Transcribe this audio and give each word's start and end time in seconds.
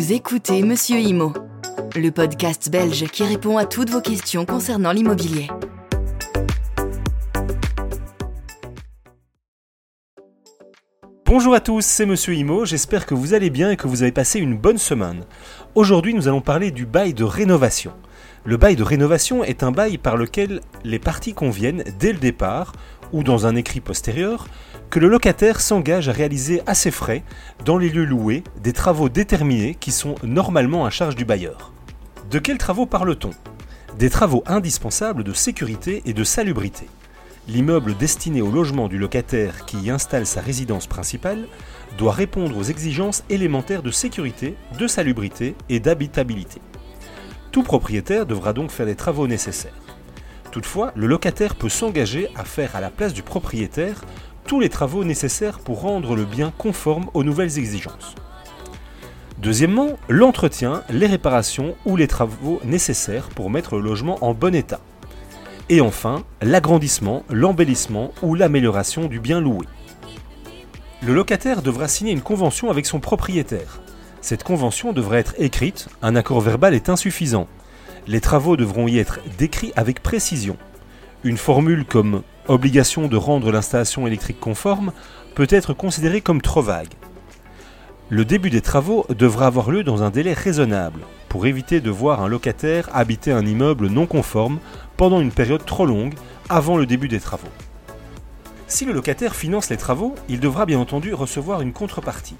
Vous 0.00 0.14
écoutez 0.14 0.62
Monsieur 0.62 0.98
Imo, 0.98 1.34
le 1.94 2.10
podcast 2.10 2.70
belge 2.70 3.04
qui 3.08 3.22
répond 3.22 3.58
à 3.58 3.66
toutes 3.66 3.90
vos 3.90 4.00
questions 4.00 4.46
concernant 4.46 4.92
l'immobilier. 4.92 5.48
Bonjour 11.26 11.52
à 11.52 11.60
tous, 11.60 11.84
c'est 11.84 12.06
Monsieur 12.06 12.34
Imo, 12.34 12.64
j'espère 12.64 13.04
que 13.04 13.12
vous 13.12 13.34
allez 13.34 13.50
bien 13.50 13.72
et 13.72 13.76
que 13.76 13.88
vous 13.88 14.00
avez 14.00 14.10
passé 14.10 14.38
une 14.38 14.56
bonne 14.56 14.78
semaine. 14.78 15.26
Aujourd'hui 15.74 16.14
nous 16.14 16.28
allons 16.28 16.40
parler 16.40 16.70
du 16.70 16.86
bail 16.86 17.12
de 17.12 17.24
rénovation. 17.24 17.92
Le 18.46 18.56
bail 18.56 18.76
de 18.76 18.82
rénovation 18.82 19.44
est 19.44 19.62
un 19.62 19.70
bail 19.70 19.98
par 19.98 20.16
lequel 20.16 20.62
les 20.82 20.98
parties 20.98 21.34
conviennent 21.34 21.84
dès 21.98 22.14
le 22.14 22.18
départ, 22.18 22.72
ou 23.12 23.22
dans 23.22 23.46
un 23.46 23.54
écrit 23.54 23.80
postérieur, 23.80 24.46
que 24.90 24.98
le 24.98 25.08
locataire 25.08 25.60
s'engage 25.60 26.08
à 26.08 26.12
réaliser 26.12 26.62
à 26.66 26.74
ses 26.74 26.90
frais, 26.90 27.22
dans 27.64 27.78
les 27.78 27.88
lieux 27.88 28.04
loués, 28.04 28.42
des 28.60 28.72
travaux 28.72 29.08
déterminés 29.08 29.76
qui 29.78 29.92
sont 29.92 30.16
normalement 30.24 30.84
à 30.84 30.90
charge 30.90 31.14
du 31.14 31.24
bailleur. 31.24 31.72
De 32.28 32.40
quels 32.40 32.58
travaux 32.58 32.86
parle-t-on? 32.86 33.30
Des 33.98 34.10
travaux 34.10 34.42
indispensables 34.46 35.22
de 35.22 35.32
sécurité 35.32 36.02
et 36.06 36.12
de 36.12 36.24
salubrité. 36.24 36.88
L'immeuble 37.46 37.96
destiné 37.96 38.42
au 38.42 38.50
logement 38.50 38.88
du 38.88 38.98
locataire 38.98 39.64
qui 39.64 39.78
y 39.78 39.90
installe 39.90 40.26
sa 40.26 40.40
résidence 40.40 40.88
principale 40.88 41.46
doit 41.96 42.12
répondre 42.12 42.56
aux 42.56 42.62
exigences 42.64 43.22
élémentaires 43.30 43.82
de 43.82 43.90
sécurité, 43.92 44.56
de 44.76 44.88
salubrité 44.88 45.54
et 45.68 45.78
d'habitabilité. 45.78 46.60
Tout 47.52 47.62
propriétaire 47.62 48.26
devra 48.26 48.52
donc 48.52 48.72
faire 48.72 48.86
les 48.86 48.96
travaux 48.96 49.28
nécessaires. 49.28 49.72
Toutefois, 50.50 50.92
le 50.96 51.06
locataire 51.06 51.54
peut 51.54 51.68
s'engager 51.68 52.28
à 52.34 52.44
faire 52.44 52.74
à 52.74 52.80
la 52.80 52.90
place 52.90 53.14
du 53.14 53.22
propriétaire 53.22 54.04
les 54.58 54.70
travaux 54.70 55.04
nécessaires 55.04 55.60
pour 55.60 55.82
rendre 55.82 56.16
le 56.16 56.24
bien 56.24 56.52
conforme 56.58 57.10
aux 57.14 57.22
nouvelles 57.22 57.58
exigences. 57.58 58.16
Deuxièmement, 59.38 59.90
l'entretien, 60.08 60.82
les 60.90 61.06
réparations 61.06 61.74
ou 61.86 61.96
les 61.96 62.08
travaux 62.08 62.60
nécessaires 62.64 63.28
pour 63.28 63.48
mettre 63.48 63.76
le 63.76 63.82
logement 63.82 64.18
en 64.22 64.34
bon 64.34 64.54
état. 64.54 64.80
Et 65.68 65.80
enfin, 65.80 66.24
l'agrandissement, 66.42 67.22
l'embellissement 67.30 68.12
ou 68.22 68.34
l'amélioration 68.34 69.06
du 69.06 69.20
bien 69.20 69.40
loué. 69.40 69.66
Le 71.02 71.14
locataire 71.14 71.62
devra 71.62 71.88
signer 71.88 72.12
une 72.12 72.20
convention 72.20 72.70
avec 72.70 72.84
son 72.86 73.00
propriétaire. 73.00 73.80
Cette 74.20 74.42
convention 74.42 74.92
devra 74.92 75.18
être 75.18 75.34
écrite, 75.38 75.88
un 76.02 76.16
accord 76.16 76.40
verbal 76.40 76.74
est 76.74 76.90
insuffisant. 76.90 77.46
Les 78.06 78.20
travaux 78.20 78.56
devront 78.56 78.88
y 78.88 78.98
être 78.98 79.20
décrits 79.38 79.72
avec 79.76 80.02
précision. 80.02 80.56
Une 81.24 81.38
formule 81.38 81.86
comme 81.86 82.22
obligation 82.50 83.08
de 83.08 83.16
rendre 83.16 83.52
l'installation 83.52 84.06
électrique 84.06 84.40
conforme 84.40 84.92
peut 85.34 85.46
être 85.50 85.72
considérée 85.72 86.20
comme 86.20 86.42
trop 86.42 86.62
vague. 86.62 86.92
Le 88.08 88.24
début 88.24 88.50
des 88.50 88.60
travaux 88.60 89.06
devra 89.08 89.46
avoir 89.46 89.70
lieu 89.70 89.84
dans 89.84 90.02
un 90.02 90.10
délai 90.10 90.32
raisonnable, 90.32 91.02
pour 91.28 91.46
éviter 91.46 91.80
de 91.80 91.90
voir 91.90 92.22
un 92.22 92.28
locataire 92.28 92.88
habiter 92.92 93.30
un 93.30 93.46
immeuble 93.46 93.86
non 93.86 94.06
conforme 94.06 94.58
pendant 94.96 95.20
une 95.20 95.30
période 95.30 95.64
trop 95.64 95.86
longue 95.86 96.14
avant 96.48 96.76
le 96.76 96.86
début 96.86 97.06
des 97.06 97.20
travaux. 97.20 97.48
Si 98.66 98.84
le 98.84 98.92
locataire 98.92 99.36
finance 99.36 99.70
les 99.70 99.76
travaux, 99.76 100.16
il 100.28 100.40
devra 100.40 100.66
bien 100.66 100.80
entendu 100.80 101.14
recevoir 101.14 101.60
une 101.60 101.72
contrepartie. 101.72 102.36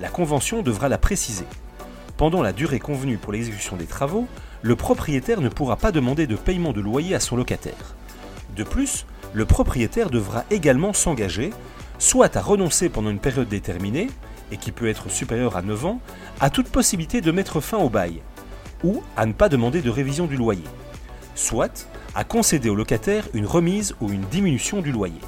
La 0.00 0.08
convention 0.10 0.62
devra 0.62 0.90
la 0.90 0.98
préciser. 0.98 1.46
Pendant 2.18 2.42
la 2.42 2.52
durée 2.52 2.78
convenue 2.78 3.16
pour 3.16 3.32
l'exécution 3.32 3.76
des 3.76 3.86
travaux, 3.86 4.26
le 4.60 4.76
propriétaire 4.76 5.40
ne 5.40 5.48
pourra 5.48 5.76
pas 5.76 5.92
demander 5.92 6.26
de 6.26 6.36
paiement 6.36 6.72
de 6.72 6.80
loyer 6.80 7.14
à 7.14 7.20
son 7.20 7.36
locataire. 7.36 7.94
De 8.54 8.64
plus, 8.64 9.06
le 9.36 9.44
propriétaire 9.44 10.08
devra 10.08 10.44
également 10.50 10.94
s'engager, 10.94 11.50
soit 11.98 12.34
à 12.38 12.40
renoncer 12.40 12.88
pendant 12.88 13.10
une 13.10 13.18
période 13.18 13.48
déterminée, 13.48 14.08
et 14.50 14.56
qui 14.56 14.72
peut 14.72 14.88
être 14.88 15.10
supérieure 15.10 15.58
à 15.58 15.62
9 15.62 15.84
ans, 15.84 16.00
à 16.40 16.48
toute 16.48 16.70
possibilité 16.70 17.20
de 17.20 17.30
mettre 17.32 17.60
fin 17.60 17.76
au 17.76 17.90
bail, 17.90 18.22
ou 18.82 19.02
à 19.14 19.26
ne 19.26 19.34
pas 19.34 19.50
demander 19.50 19.82
de 19.82 19.90
révision 19.90 20.26
du 20.26 20.38
loyer, 20.38 20.64
soit 21.34 21.86
à 22.14 22.24
concéder 22.24 22.70
au 22.70 22.74
locataire 22.74 23.28
une 23.34 23.44
remise 23.44 23.94
ou 24.00 24.08
une 24.08 24.22
diminution 24.22 24.80
du 24.80 24.90
loyer. 24.90 25.20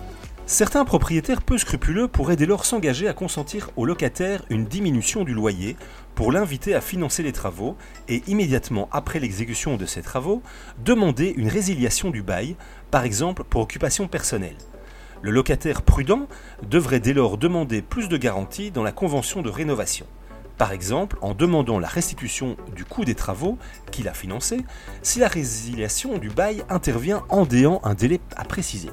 Certains 0.51 0.87
propriétaires 0.87 1.43
peu 1.43 1.59
scrupuleux 1.59 2.09
pourraient 2.09 2.35
dès 2.35 2.47
lors 2.47 2.65
s'engager 2.65 3.07
à 3.07 3.13
consentir 3.13 3.69
au 3.77 3.85
locataire 3.85 4.47
une 4.49 4.65
diminution 4.65 5.23
du 5.23 5.35
loyer 5.35 5.77
pour 6.15 6.33
l'inviter 6.33 6.75
à 6.75 6.81
financer 6.81 7.23
les 7.23 7.33
travaux 7.33 7.77
et 8.09 8.23
immédiatement 8.29 8.89
après 8.91 9.21
l'exécution 9.21 9.77
de 9.77 9.85
ces 9.85 10.01
travaux, 10.01 10.43
demander 10.83 11.35
une 11.37 11.49
résiliation 11.49 12.09
du 12.09 12.23
bail, 12.23 12.57
par 12.91 13.05
exemple 13.05 13.45
pour 13.45 13.61
occupation 13.61 14.09
personnelle. 14.09 14.57
Le 15.21 15.33
locataire 15.33 15.83
prudent 15.83 16.27
devrait 16.67 17.01
dès 17.01 17.13
lors 17.13 17.37
demander 17.37 17.83
plus 17.83 18.09
de 18.09 18.17
garanties 18.17 18.71
dans 18.71 18.83
la 18.83 18.93
convention 18.93 19.43
de 19.43 19.51
rénovation. 19.51 20.07
Par 20.57 20.73
exemple, 20.73 21.19
en 21.21 21.35
demandant 21.35 21.79
la 21.79 21.89
restitution 21.89 22.57
du 22.75 22.87
coût 22.87 23.05
des 23.05 23.15
travaux 23.15 23.59
qu'il 23.93 24.09
a 24.09 24.15
financés 24.15 24.65
si 25.03 25.19
la 25.19 25.29
résiliation 25.29 26.17
du 26.17 26.31
bail 26.31 26.65
intervient 26.71 27.23
en 27.29 27.45
déant 27.45 27.83
un 27.85 27.93
délai 27.93 28.19
à 28.35 28.45
préciser. 28.45 28.89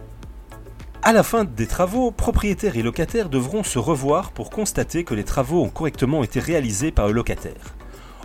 À 1.07 1.13
la 1.13 1.21
fin 1.21 1.43
des 1.43 1.67
travaux, 1.67 2.09
propriétaires 2.09 2.77
et 2.77 2.81
locataires 2.81 3.29
devront 3.29 3.61
se 3.61 3.77
revoir 3.77 4.31
pour 4.31 4.49
constater 4.49 5.03
que 5.03 5.13
les 5.13 5.23
travaux 5.23 5.61
ont 5.61 5.69
correctement 5.69 6.23
été 6.23 6.39
réalisés 6.39 6.89
par 6.89 7.05
le 7.05 7.13
locataire. 7.13 7.75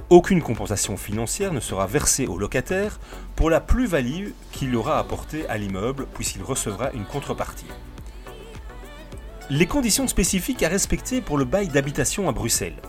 Aucune 0.09 0.41
compensation 0.41 0.97
financière 0.97 1.53
ne 1.53 1.61
sera 1.61 1.87
versée 1.87 2.27
au 2.27 2.39
locataire 2.39 2.99
pour 3.37 3.51
la 3.51 3.61
plus-value 3.61 4.31
qu'il 4.51 4.75
aura 4.75 4.99
apportée 4.99 5.47
à 5.51 5.59
l'immeuble 5.59 6.07
puisqu'il 6.15 6.43
recevra 6.43 6.91
une 6.93 7.05
contrepartie. 7.05 7.67
Les 9.51 9.67
conditions 9.67 10.09
spécifiques 10.09 10.63
à 10.63 10.69
respecter 10.69 11.21
pour 11.21 11.37
le 11.37 11.45
bail 11.45 11.69
d'habitation 11.69 12.31
à 12.31 12.33
Bruxelles. 12.33 12.81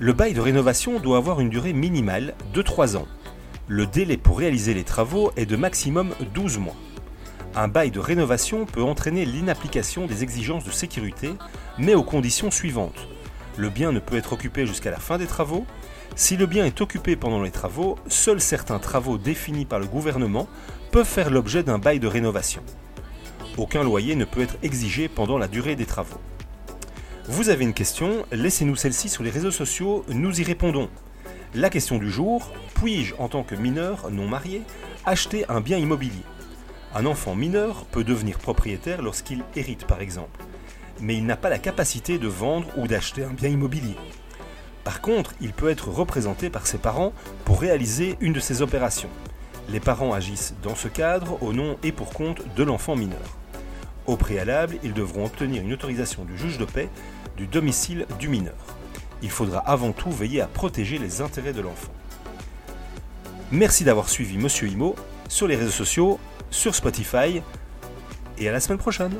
Le 0.00 0.12
bail 0.12 0.34
de 0.34 0.40
rénovation 0.40 0.98
doit 0.98 1.18
avoir 1.18 1.38
une 1.38 1.48
durée 1.48 1.74
minimale 1.74 2.34
de 2.52 2.60
3 2.60 2.96
ans. 2.96 3.06
Le 3.68 3.86
délai 3.86 4.16
pour 4.16 4.38
réaliser 4.38 4.74
les 4.74 4.82
travaux 4.82 5.30
est 5.36 5.46
de 5.46 5.54
maximum 5.54 6.12
12 6.34 6.58
mois 6.58 6.74
un 7.54 7.68
bail 7.68 7.90
de 7.90 8.00
rénovation 8.00 8.64
peut 8.64 8.82
entraîner 8.82 9.24
l'inapplication 9.24 10.06
des 10.06 10.22
exigences 10.22 10.64
de 10.64 10.70
sécurité, 10.70 11.34
mais 11.78 11.94
aux 11.94 12.02
conditions 12.02 12.50
suivantes. 12.50 13.08
Le 13.56 13.68
bien 13.68 13.92
ne 13.92 13.98
peut 13.98 14.16
être 14.16 14.32
occupé 14.32 14.66
jusqu'à 14.66 14.90
la 14.90 14.98
fin 14.98 15.18
des 15.18 15.26
travaux. 15.26 15.66
Si 16.16 16.36
le 16.36 16.46
bien 16.46 16.64
est 16.64 16.80
occupé 16.80 17.16
pendant 17.16 17.42
les 17.42 17.50
travaux, 17.50 17.98
seuls 18.08 18.40
certains 18.40 18.78
travaux 18.78 19.18
définis 19.18 19.66
par 19.66 19.78
le 19.78 19.86
gouvernement 19.86 20.48
peuvent 20.90 21.06
faire 21.06 21.30
l'objet 21.30 21.62
d'un 21.62 21.78
bail 21.78 22.00
de 22.00 22.06
rénovation. 22.06 22.62
Aucun 23.58 23.82
loyer 23.82 24.16
ne 24.16 24.24
peut 24.24 24.40
être 24.40 24.56
exigé 24.62 25.08
pendant 25.08 25.36
la 25.36 25.48
durée 25.48 25.76
des 25.76 25.84
travaux. 25.84 26.20
Vous 27.28 27.50
avez 27.50 27.64
une 27.64 27.74
question, 27.74 28.24
laissez-nous 28.32 28.76
celle-ci 28.76 29.08
sur 29.08 29.22
les 29.22 29.30
réseaux 29.30 29.50
sociaux, 29.50 30.04
nous 30.08 30.40
y 30.40 30.44
répondons. 30.44 30.88
La 31.54 31.68
question 31.68 31.98
du 31.98 32.10
jour, 32.10 32.50
puis-je, 32.74 33.14
en 33.18 33.28
tant 33.28 33.42
que 33.42 33.54
mineur 33.54 34.10
non 34.10 34.26
marié, 34.26 34.62
acheter 35.04 35.44
un 35.50 35.60
bien 35.60 35.76
immobilier? 35.76 36.22
Un 36.94 37.06
enfant 37.06 37.34
mineur 37.34 37.84
peut 37.86 38.04
devenir 38.04 38.38
propriétaire 38.38 39.02
lorsqu'il 39.02 39.44
hérite 39.56 39.86
par 39.86 40.00
exemple, 40.00 40.44
mais 41.00 41.16
il 41.16 41.24
n'a 41.24 41.36
pas 41.36 41.48
la 41.48 41.58
capacité 41.58 42.18
de 42.18 42.28
vendre 42.28 42.66
ou 42.76 42.86
d'acheter 42.86 43.24
un 43.24 43.32
bien 43.32 43.48
immobilier. 43.48 43.96
Par 44.84 45.00
contre, 45.00 45.32
il 45.40 45.52
peut 45.52 45.70
être 45.70 45.88
représenté 45.88 46.50
par 46.50 46.66
ses 46.66 46.78
parents 46.78 47.12
pour 47.44 47.60
réaliser 47.60 48.16
une 48.20 48.32
de 48.32 48.40
ces 48.40 48.62
opérations. 48.62 49.08
Les 49.68 49.80
parents 49.80 50.12
agissent 50.12 50.54
dans 50.62 50.74
ce 50.74 50.88
cadre 50.88 51.42
au 51.42 51.52
nom 51.52 51.78
et 51.82 51.92
pour 51.92 52.10
compte 52.12 52.42
de 52.56 52.62
l'enfant 52.62 52.96
mineur. 52.96 53.38
Au 54.06 54.16
préalable, 54.16 54.78
ils 54.82 54.92
devront 54.92 55.26
obtenir 55.26 55.62
une 55.62 55.72
autorisation 55.72 56.24
du 56.24 56.36
juge 56.36 56.58
de 56.58 56.64
paix 56.64 56.88
du 57.36 57.46
domicile 57.46 58.06
du 58.18 58.28
mineur. 58.28 58.56
Il 59.22 59.30
faudra 59.30 59.60
avant 59.60 59.92
tout 59.92 60.10
veiller 60.10 60.40
à 60.40 60.48
protéger 60.48 60.98
les 60.98 61.20
intérêts 61.20 61.52
de 61.52 61.60
l'enfant. 61.60 61.92
Merci 63.52 63.84
d'avoir 63.84 64.08
suivi 64.08 64.36
Monsieur 64.36 64.68
Imo 64.68 64.96
sur 65.28 65.46
les 65.46 65.56
réseaux 65.56 65.70
sociaux 65.70 66.18
sur 66.52 66.76
Spotify. 66.76 67.42
Et 68.38 68.48
à 68.48 68.52
la 68.52 68.60
semaine 68.60 68.78
prochaine 68.78 69.12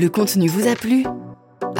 Le 0.00 0.08
contenu 0.08 0.48
vous 0.48 0.66
a 0.66 0.76
plu? 0.76 1.04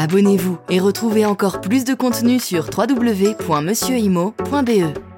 Abonnez-vous 0.00 0.58
et 0.70 0.80
retrouvez 0.80 1.26
encore 1.26 1.60
plus 1.60 1.84
de 1.84 1.92
contenu 1.92 2.40
sur 2.40 2.70
www.monsieurimo.be. 2.74 5.09